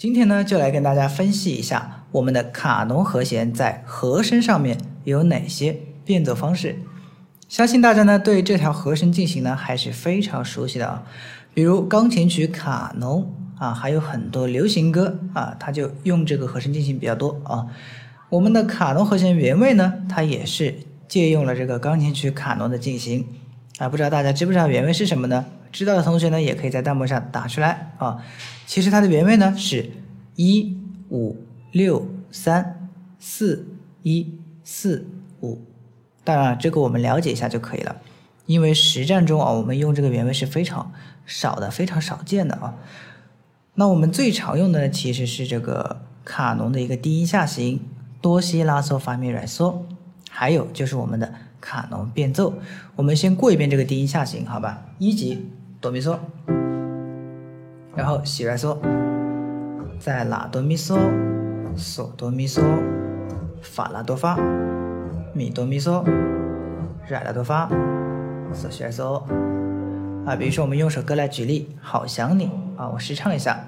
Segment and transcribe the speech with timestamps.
[0.00, 5.76] 今天呢，就来跟大家分析一下我们的卡农和弦在和声上面有哪些
[6.06, 6.78] 变奏方式。
[7.50, 11.02] 相信大家呢对这条和声进行呢还是非常熟悉的啊，
[11.52, 17.66] 比如钢琴曲卡农啊，还有很多流行歌啊，它就用这个和声进行比较多啊。
[18.30, 20.76] 我们的卡农和弦原位呢，它也是
[21.08, 23.26] 借用了这个钢琴曲卡农的进行
[23.76, 23.86] 啊。
[23.86, 25.44] 不知道大家知不知道原位是什么呢？
[25.72, 28.22] 知道的同学呢，也可以在弹幕上打出来啊。
[28.66, 29.90] 其实它的原位呢是
[30.36, 30.76] 一
[31.08, 31.36] 五
[31.72, 32.88] 六三
[33.18, 33.66] 四
[34.02, 35.06] 一四
[35.40, 35.60] 五，
[36.24, 37.96] 当然这个我们了解一下就可以了。
[38.46, 40.92] 因为实战中啊，我们用这个原位是非常
[41.24, 42.74] 少的，非常少见的啊。
[43.74, 47.80] 那我们最常用的其实是这个卡农的一个低音下行，
[48.20, 49.82] 多西拉嗦发咪来嗦，
[50.28, 52.54] 还有就是我们的卡农变奏。
[52.96, 54.82] 我们先过一遍这个低音下行，好吧？
[54.98, 55.46] 一级。
[55.80, 56.14] 哆咪嗦，
[57.96, 58.76] 然后西来嗦，
[59.98, 60.98] 再拉哆咪嗦，
[61.74, 62.60] 嗦哆咪嗦，
[63.62, 64.36] 发拉哆发，
[65.32, 66.04] 咪哆咪嗦，
[67.08, 67.66] 来拉哆发，
[68.52, 69.22] 嗦西来嗦。
[70.26, 72.46] 啊，比如说我们用首歌来举例，《好想你》
[72.78, 73.58] 啊，我试唱一下。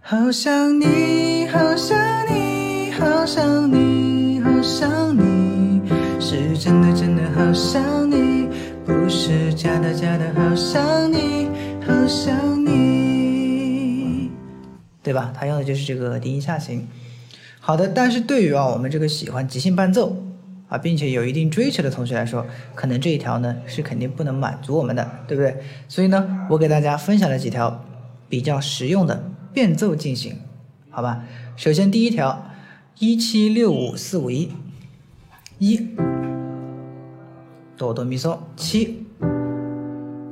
[0.00, 5.88] 好想你，好想你，好想你，好想你，
[6.18, 8.48] 是真的，真的好想你。
[8.84, 11.48] 不是假的，假的，好想你，
[11.86, 14.30] 好想你，
[15.02, 15.32] 对吧？
[15.34, 16.86] 他用的就是这个低音下行。
[17.60, 20.14] 好的，但是对于啊我们这个喜欢即兴伴奏
[20.68, 25.56] 啊，并且有一定追求的同学来说，可能这一条呢是肯定不能满足我们的，对不对？
[25.88, 27.82] 所以呢，我给大家分享了几条
[28.28, 30.36] 比较实用的变奏进行，
[30.90, 31.24] 好吧？
[31.56, 32.50] 首先第一条，
[32.98, 34.50] 一七六五四五一，
[35.58, 35.88] 一。
[37.76, 39.06] 哆哆咪嗦七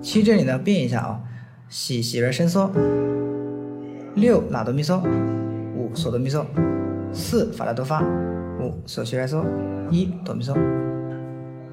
[0.01, 1.21] 七这里呢变一下啊，
[1.69, 2.71] 西西来伸缩，
[4.15, 5.01] 六拉哆咪嗦，
[5.77, 6.45] 五嗦哆咪嗦，
[7.13, 8.03] 四发拉哆发，
[8.61, 9.45] 五嗦西来嗦，
[9.91, 10.55] 一哆咪嗦。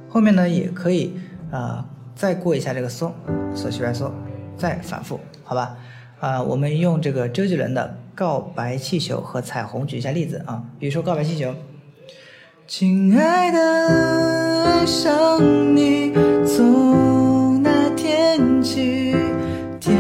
[0.08, 1.14] 后面呢也可以
[1.52, 3.12] 啊再过一下这个嗦
[3.54, 4.12] 嗦西来嗦，
[4.58, 5.78] 再反复，好吧？
[6.20, 11.50] 啊，我们用这个周杰伦的《告白气球》和《彩虹》举一下例子啊，比如说《告白气球》，
[12.68, 14.49] 亲爱的。
[14.64, 15.40] 爱上
[15.76, 16.14] 你，
[16.46, 19.16] 从那天起，
[19.80, 19.98] 甜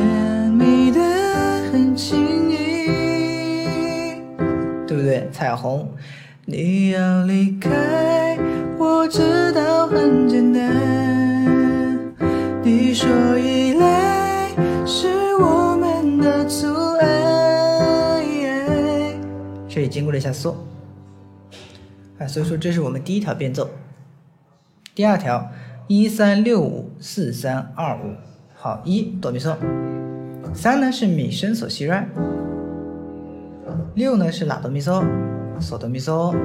[0.51, 0.99] 蜜的
[1.71, 4.15] 很轻易，
[4.87, 5.27] 对不对？
[5.31, 5.87] 彩虹，
[6.45, 8.37] 你要离开，
[8.77, 10.59] 我知道很简单。
[12.61, 14.49] 你说依赖
[14.85, 16.67] 是我们的阻
[16.99, 18.23] 碍，
[19.67, 20.53] 这里经过了一下嗦，
[22.19, 23.69] 啊，所以说这是我们第一条变奏。
[24.95, 25.49] 第二条，
[25.87, 28.15] 一三六五四三二五，
[28.55, 29.55] 好，一哆咪嗦，
[30.53, 32.07] 三呢是米升嗦西来，
[33.95, 35.05] 六呢是拉哆咪嗦，
[35.59, 36.35] 嗦哆咪嗦，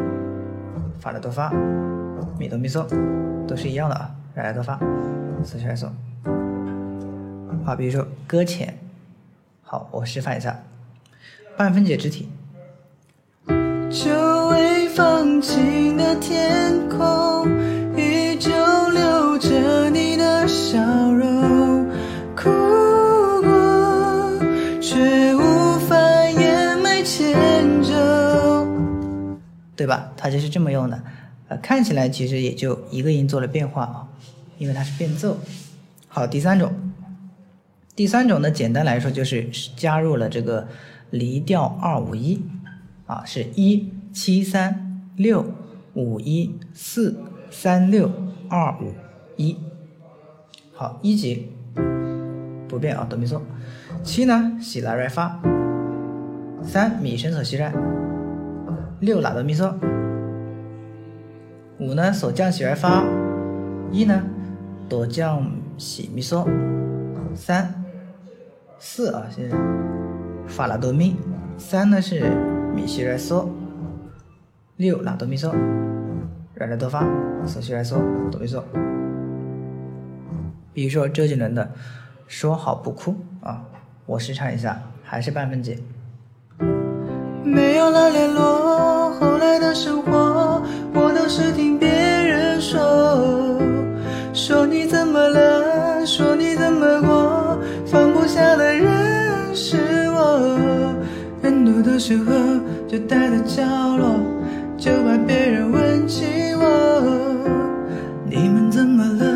[1.00, 1.53] 发拉哆发，
[2.38, 2.87] 咪哆咪嗦，
[3.47, 4.78] 都是一样的啊，来哆发，
[5.43, 5.88] 嗦西来嗦。
[7.65, 8.78] 好，比如说搁浅，
[9.62, 10.62] 好，我示范一下，
[11.56, 12.28] 半分解肢体。
[13.91, 14.10] 久
[14.50, 17.53] 未放晴的天空。
[20.74, 20.80] 笑
[21.12, 21.86] 容
[22.34, 22.50] 哭
[23.42, 23.48] 过，
[24.80, 25.96] 却无法
[26.36, 27.32] 掩埋牵
[27.80, 28.66] 走，
[29.76, 30.10] 对吧？
[30.16, 31.00] 它就是这么用的，
[31.46, 34.08] 呃，看起来其实也就一个音做了变化啊，
[34.58, 35.38] 因为它是变奏。
[36.08, 36.72] 好，第三种，
[37.94, 40.66] 第三种呢，简单来说就是加入了这个
[41.10, 42.42] 离调二五一，
[43.06, 45.46] 啊，是一七三六
[45.92, 47.16] 五一四
[47.48, 48.10] 三六
[48.48, 48.92] 二五
[49.36, 49.56] 一。
[50.76, 51.52] 好，一级
[52.68, 53.40] 不变啊，哆咪嗦。
[54.02, 55.40] 七呢，西拉来发。
[56.64, 57.72] 三咪升索西来。
[58.98, 59.72] 六拉哆咪嗦。
[61.78, 63.04] 五呢，索降西来发。
[63.92, 64.20] 一呢，
[64.88, 65.48] 哆降
[65.78, 66.44] 西咪嗦。
[67.36, 67.72] 三
[68.80, 69.52] 四啊，是
[70.48, 71.14] 发拉哆咪。
[71.56, 72.28] 三呢是
[72.74, 73.47] 米西来嗦。
[74.77, 75.53] 六拉哆咪嗦。
[76.56, 77.06] 来来哆发，
[77.47, 77.94] 索西来嗦，
[78.32, 78.60] 哆咪嗦。
[80.74, 81.62] 比如说周杰伦的
[82.26, 83.15] 《说好不哭》
[83.47, 83.62] 啊，
[84.06, 85.78] 我试唱一下，还是半分解。
[87.44, 90.60] 没有了联络，后来的生活
[90.92, 93.62] 我都是听别人说。
[94.32, 96.04] 说你怎么了？
[96.04, 97.56] 说你怎么过？
[97.86, 99.77] 放不下的人是
[100.10, 100.92] 我。
[101.41, 102.32] 人多的时候
[102.88, 103.62] 就待在角
[103.97, 104.18] 落，
[104.77, 106.24] 就怕别人问起
[106.56, 107.00] 我。
[108.27, 109.34] 你们怎么了？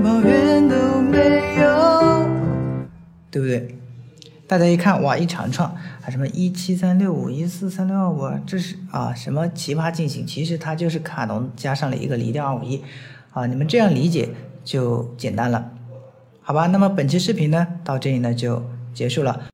[0.00, 1.18] 抱怨都没
[1.58, 2.28] 有，
[3.32, 3.76] 对不对？
[4.46, 10.26] 大家一看，哇，一长串啊，什么一七三六五一四三六二五，这是啊什么奇葩进行？
[10.26, 12.82] 其实它就是卡农加上了一个离调二五一，
[13.32, 14.28] 啊，你们这样理解
[14.62, 15.72] 就简单了，
[16.42, 16.66] 好吧？
[16.66, 18.62] 那么本期视频呢，到这里呢就
[18.92, 19.48] 结束了。